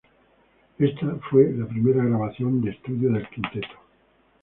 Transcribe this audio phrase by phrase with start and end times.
[0.79, 3.75] Esta fue la primera grabación de estudio del quinteto.